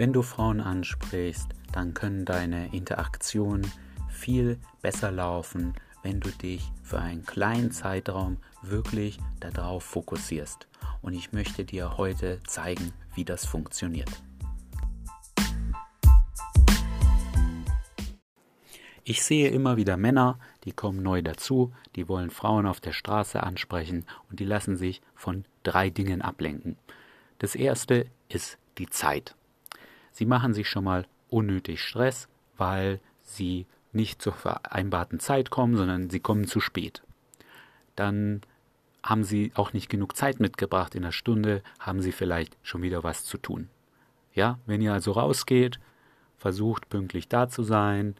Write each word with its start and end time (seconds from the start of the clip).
Wenn 0.00 0.14
du 0.14 0.22
Frauen 0.22 0.62
ansprichst, 0.62 1.50
dann 1.72 1.92
können 1.92 2.24
deine 2.24 2.72
Interaktionen 2.72 3.70
viel 4.08 4.58
besser 4.80 5.10
laufen, 5.10 5.74
wenn 6.02 6.20
du 6.20 6.30
dich 6.30 6.72
für 6.82 6.98
einen 6.98 7.26
kleinen 7.26 7.70
Zeitraum 7.70 8.38
wirklich 8.62 9.18
darauf 9.40 9.84
fokussierst. 9.84 10.68
Und 11.02 11.12
ich 11.12 11.32
möchte 11.32 11.66
dir 11.66 11.98
heute 11.98 12.40
zeigen, 12.46 12.94
wie 13.14 13.26
das 13.26 13.44
funktioniert. 13.44 14.08
Ich 19.04 19.22
sehe 19.22 19.50
immer 19.50 19.76
wieder 19.76 19.98
Männer, 19.98 20.38
die 20.64 20.72
kommen 20.72 21.02
neu 21.02 21.20
dazu, 21.20 21.74
die 21.94 22.08
wollen 22.08 22.30
Frauen 22.30 22.64
auf 22.64 22.80
der 22.80 22.92
Straße 22.92 23.42
ansprechen 23.42 24.06
und 24.30 24.40
die 24.40 24.46
lassen 24.46 24.78
sich 24.78 25.02
von 25.14 25.44
drei 25.62 25.90
Dingen 25.90 26.22
ablenken. 26.22 26.78
Das 27.38 27.54
erste 27.54 28.06
ist 28.30 28.56
die 28.78 28.88
Zeit. 28.88 29.34
Sie 30.10 30.26
machen 30.26 30.54
sich 30.54 30.68
schon 30.68 30.84
mal 30.84 31.06
unnötig 31.28 31.82
Stress, 31.82 32.28
weil 32.56 33.00
sie 33.22 33.66
nicht 33.92 34.22
zur 34.22 34.32
vereinbarten 34.32 35.20
Zeit 35.20 35.50
kommen, 35.50 35.76
sondern 35.76 36.10
sie 36.10 36.20
kommen 36.20 36.46
zu 36.46 36.60
spät. 36.60 37.02
Dann 37.96 38.42
haben 39.02 39.24
sie 39.24 39.52
auch 39.54 39.72
nicht 39.72 39.88
genug 39.88 40.16
Zeit 40.16 40.40
mitgebracht. 40.40 40.94
In 40.94 41.04
einer 41.04 41.12
Stunde 41.12 41.62
haben 41.78 42.02
sie 42.02 42.12
vielleicht 42.12 42.56
schon 42.62 42.82
wieder 42.82 43.02
was 43.02 43.24
zu 43.24 43.38
tun. 43.38 43.68
Ja, 44.34 44.58
wenn 44.66 44.82
ihr 44.82 44.92
also 44.92 45.12
rausgeht, 45.12 45.80
versucht 46.36 46.88
pünktlich 46.88 47.28
da 47.28 47.48
zu 47.48 47.62
sein, 47.62 48.14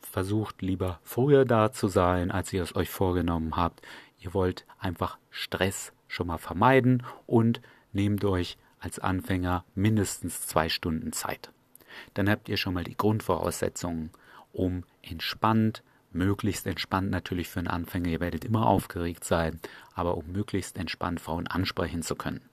versucht 0.00 0.62
lieber 0.62 1.00
früher 1.02 1.44
da 1.44 1.72
zu 1.72 1.88
sein, 1.88 2.30
als 2.30 2.52
ihr 2.52 2.62
es 2.62 2.74
euch 2.74 2.90
vorgenommen 2.90 3.56
habt. 3.56 3.82
Ihr 4.18 4.34
wollt 4.34 4.64
einfach 4.78 5.18
Stress 5.30 5.92
schon 6.08 6.28
mal 6.28 6.38
vermeiden 6.38 7.02
und 7.26 7.60
nehmt 7.92 8.24
euch 8.24 8.56
als 8.86 9.00
Anfänger 9.00 9.64
mindestens 9.74 10.46
zwei 10.46 10.68
Stunden 10.68 11.12
Zeit. 11.12 11.50
Dann 12.14 12.30
habt 12.30 12.48
ihr 12.48 12.56
schon 12.56 12.72
mal 12.72 12.84
die 12.84 12.96
Grundvoraussetzungen, 12.96 14.10
um 14.52 14.84
entspannt, 15.02 15.82
möglichst 16.12 16.68
entspannt 16.68 17.10
natürlich 17.10 17.48
für 17.48 17.58
einen 17.58 17.66
Anfänger, 17.66 18.10
ihr 18.10 18.20
werdet 18.20 18.44
immer 18.44 18.68
aufgeregt 18.68 19.24
sein, 19.24 19.58
aber 19.94 20.16
um 20.16 20.30
möglichst 20.30 20.78
entspannt 20.78 21.20
Frauen 21.20 21.48
ansprechen 21.48 22.02
zu 22.02 22.14
können. 22.14 22.48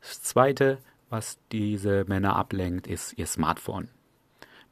Das 0.00 0.22
Zweite, 0.22 0.78
was 1.10 1.40
diese 1.50 2.04
Männer 2.04 2.36
ablenkt, 2.36 2.86
ist 2.86 3.18
ihr 3.18 3.26
Smartphone. 3.26 3.88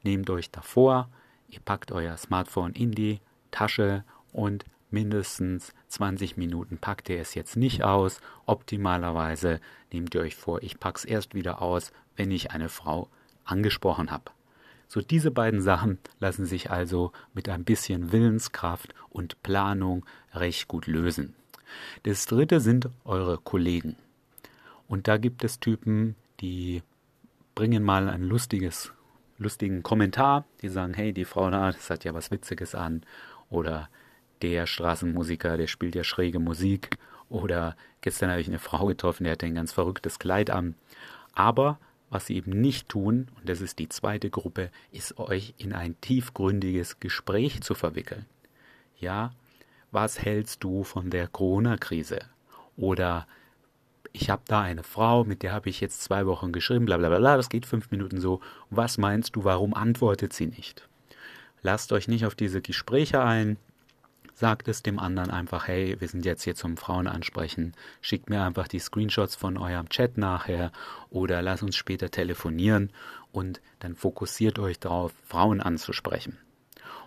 Nehmt 0.04 0.30
euch 0.30 0.52
davor, 0.52 1.10
ihr 1.48 1.58
packt 1.58 1.90
euer 1.90 2.16
Smartphone 2.16 2.74
in 2.74 2.92
die 2.92 3.20
Tasche 3.50 4.04
und 4.30 4.64
mindestens 4.90 5.72
20 5.88 6.36
Minuten 6.36 6.78
packt 6.78 7.08
ihr 7.08 7.20
es 7.20 7.34
jetzt 7.34 7.56
nicht 7.56 7.82
aus. 7.82 8.20
Optimalerweise 8.46 9.60
nehmt 9.92 10.14
ihr 10.14 10.20
euch 10.20 10.36
vor, 10.36 10.62
ich 10.62 10.78
packe 10.78 10.98
es 10.98 11.04
erst 11.04 11.34
wieder 11.34 11.62
aus, 11.62 11.92
wenn 12.16 12.30
ich 12.30 12.50
eine 12.50 12.68
Frau 12.68 13.08
angesprochen 13.44 14.10
habe. 14.10 14.30
So 14.88 15.00
diese 15.00 15.30
beiden 15.30 15.60
Sachen 15.60 15.98
lassen 16.20 16.46
sich 16.46 16.70
also 16.70 17.12
mit 17.34 17.48
ein 17.48 17.64
bisschen 17.64 18.12
Willenskraft 18.12 18.94
und 19.10 19.42
Planung 19.42 20.06
recht 20.32 20.68
gut 20.68 20.86
lösen. 20.86 21.34
Das 22.04 22.26
dritte 22.26 22.60
sind 22.60 22.88
eure 23.04 23.38
Kollegen. 23.38 23.96
Und 24.88 25.08
da 25.08 25.16
gibt 25.16 25.42
es 25.42 25.58
Typen, 25.58 26.14
die 26.40 26.82
bringen 27.56 27.82
mal 27.82 28.08
ein 28.08 28.22
lustiges, 28.22 28.92
lustigen 29.38 29.82
Kommentar, 29.82 30.44
die 30.62 30.68
sagen, 30.68 30.94
hey, 30.94 31.12
die 31.12 31.24
Frau 31.24 31.50
da, 31.50 31.72
das 31.72 31.90
hat 31.90 32.04
ja 32.04 32.14
was 32.14 32.30
Witziges 32.30 32.76
an. 32.76 33.02
Oder 33.50 33.88
der 34.42 34.66
Straßenmusiker, 34.66 35.56
der 35.56 35.66
spielt 35.66 35.94
ja 35.94 36.04
schräge 36.04 36.38
Musik. 36.38 36.90
Oder 37.28 37.76
gestern 38.00 38.30
habe 38.30 38.40
ich 38.40 38.48
eine 38.48 38.58
Frau 38.58 38.86
getroffen, 38.86 39.24
die 39.24 39.30
hatte 39.30 39.46
ein 39.46 39.54
ganz 39.54 39.72
verrücktes 39.72 40.18
Kleid 40.18 40.50
an. 40.50 40.74
Aber 41.32 41.78
was 42.08 42.26
sie 42.26 42.36
eben 42.36 42.60
nicht 42.60 42.88
tun, 42.88 43.28
und 43.36 43.48
das 43.48 43.60
ist 43.60 43.78
die 43.78 43.88
zweite 43.88 44.30
Gruppe, 44.30 44.70
ist 44.92 45.18
euch 45.18 45.54
in 45.58 45.72
ein 45.72 46.00
tiefgründiges 46.00 47.00
Gespräch 47.00 47.60
zu 47.62 47.74
verwickeln. 47.74 48.26
Ja, 48.98 49.32
was 49.90 50.20
hältst 50.22 50.62
du 50.62 50.84
von 50.84 51.10
der 51.10 51.26
Corona-Krise? 51.26 52.20
Oder 52.76 53.26
ich 54.12 54.30
habe 54.30 54.42
da 54.46 54.62
eine 54.62 54.82
Frau, 54.82 55.24
mit 55.24 55.42
der 55.42 55.52
habe 55.52 55.68
ich 55.68 55.80
jetzt 55.80 56.02
zwei 56.02 56.26
Wochen 56.26 56.52
geschrieben, 56.52 56.86
bla 56.86 56.96
bla 56.96 57.08
bla, 57.08 57.36
das 57.36 57.48
geht 57.48 57.66
fünf 57.66 57.90
Minuten 57.90 58.20
so. 58.20 58.40
Was 58.70 58.98
meinst 58.98 59.36
du, 59.36 59.44
warum 59.44 59.74
antwortet 59.74 60.32
sie 60.32 60.46
nicht? 60.46 60.88
Lasst 61.62 61.92
euch 61.92 62.08
nicht 62.08 62.24
auf 62.24 62.34
diese 62.34 62.62
Gespräche 62.62 63.22
ein, 63.22 63.58
sagt 64.36 64.68
es 64.68 64.82
dem 64.82 64.98
anderen 64.98 65.30
einfach, 65.30 65.66
hey, 65.66 65.96
wir 65.98 66.08
sind 66.08 66.26
jetzt 66.26 66.42
hier 66.42 66.54
zum 66.54 66.76
Frauen 66.76 67.06
ansprechen, 67.06 67.72
schickt 68.02 68.28
mir 68.28 68.42
einfach 68.42 68.68
die 68.68 68.78
Screenshots 68.78 69.34
von 69.34 69.56
eurem 69.56 69.88
Chat 69.88 70.18
nachher 70.18 70.72
oder 71.08 71.40
lasst 71.40 71.62
uns 71.62 71.74
später 71.74 72.10
telefonieren 72.10 72.92
und 73.32 73.62
dann 73.80 73.96
fokussiert 73.96 74.58
euch 74.58 74.78
darauf, 74.78 75.14
Frauen 75.24 75.62
anzusprechen. 75.62 76.36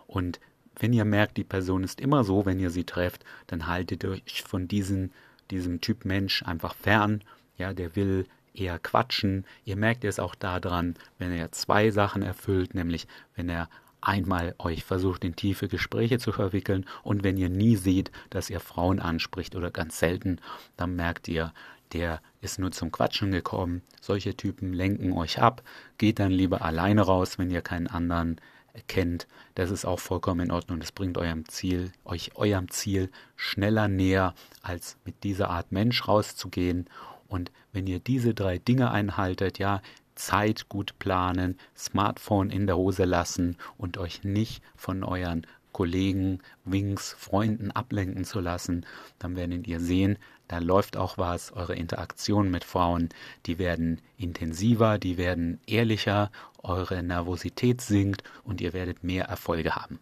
Und 0.08 0.40
wenn 0.76 0.92
ihr 0.92 1.06
merkt, 1.06 1.38
die 1.38 1.44
Person 1.44 1.84
ist 1.84 2.02
immer 2.02 2.24
so, 2.24 2.48
wenn 2.48 2.60
ihr 2.60 2.72
sie 2.72 2.84
trefft, 2.84 3.24
dann 3.46 3.68
haltet 3.68 4.06
euch 4.06 4.42
von 4.42 4.68
diesen, 4.68 5.12
diesem 5.52 5.82
Typ 5.82 6.06
Mensch 6.06 6.42
einfach 6.44 6.74
fern. 6.74 7.24
Ja, 7.58 7.74
der 7.74 7.96
will 7.96 8.26
eher 8.56 8.80
quatschen. 8.80 9.46
Ihr 9.66 9.76
merkt 9.76 10.04
es 10.04 10.20
auch 10.20 10.34
daran, 10.34 10.96
wenn 11.20 11.32
er 11.32 11.52
zwei 11.52 11.92
Sachen 11.92 12.24
erfüllt, 12.24 12.74
nämlich 12.74 13.08
wenn 13.36 13.50
er 13.50 13.70
einmal 14.02 14.56
euch 14.60 14.84
versucht, 14.84 15.24
in 15.24 15.36
tiefe 15.36 15.68
Gespräche 15.68 16.20
zu 16.20 16.32
verwickeln 16.32 16.86
und 17.04 17.24
wenn 17.24 17.38
ihr 17.38 17.50
nie 17.50 17.76
seht, 17.76 18.12
dass 18.30 18.50
ihr 18.50 18.60
Frauen 18.60 19.00
anspricht 19.00 19.56
oder 19.56 19.72
ganz 19.72 20.00
selten, 20.00 20.40
dann 20.78 20.96
merkt 20.96 21.28
ihr, 21.28 21.54
der 21.94 22.22
ist 22.42 22.60
nur 22.60 22.72
zum 22.72 22.92
Quatschen 22.92 23.32
gekommen. 23.32 23.82
Solche 24.00 24.36
Typen 24.36 24.74
lenken 24.74 25.12
euch 25.14 25.42
ab. 25.42 25.64
Geht 25.98 26.20
dann 26.20 26.32
lieber 26.32 26.62
alleine 26.62 27.02
raus, 27.02 27.40
wenn 27.40 27.50
ihr 27.50 27.62
keinen 27.62 27.88
anderen 27.88 28.40
kennt. 28.88 29.28
Das 29.56 29.72
ist 29.72 29.86
auch 29.86 30.00
vollkommen 30.00 30.42
in 30.42 30.52
Ordnung. 30.52 30.80
Das 30.80 30.92
bringt 30.92 31.18
eurem 31.18 31.48
Ziel, 31.50 31.92
euch 32.06 32.36
eurem 32.36 32.70
Ziel 32.70 33.10
schneller 33.36 33.88
näher, 33.88 34.36
als 34.62 34.98
mit 35.06 35.24
dieser 35.24 35.50
Art 35.50 35.72
Mensch 35.72 36.08
rauszugehen. 36.08 36.88
Und 37.28 37.52
wenn 37.74 37.88
ihr 37.88 38.00
diese 38.00 38.34
drei 38.34 38.58
Dinge 38.58 38.92
einhaltet, 38.92 39.60
ja, 39.60 39.82
Zeit 40.20 40.68
gut 40.68 41.00
planen, 41.00 41.58
Smartphone 41.78 42.50
in 42.50 42.68
der 42.68 42.76
Hose 42.76 43.06
lassen 43.06 43.56
und 43.78 43.98
euch 43.98 44.26
nicht 44.26 44.62
von 44.76 45.06
euren 45.06 45.48
Kollegen, 45.72 46.40
Wings, 46.66 47.16
Freunden 47.18 47.72
ablenken 47.72 48.26
zu 48.26 48.42
lassen, 48.42 48.86
dann 49.18 49.38
werdet 49.38 49.66
ihr 49.66 49.80
sehen, 49.80 50.18
da 50.50 50.58
läuft 50.58 50.98
auch 50.98 51.18
was. 51.18 51.54
Eure 51.54 51.76
Interaktionen 51.76 52.52
mit 52.52 52.66
Frauen, 52.66 53.10
die 53.46 53.60
werden 53.60 54.02
intensiver, 54.18 54.98
die 54.98 55.18
werden 55.18 55.62
ehrlicher, 55.68 56.32
eure 56.64 57.02
Nervosität 57.02 57.80
sinkt 57.80 58.24
und 58.44 58.60
ihr 58.60 58.74
werdet 58.74 59.04
mehr 59.06 59.26
Erfolge 59.26 59.76
haben. 59.76 60.00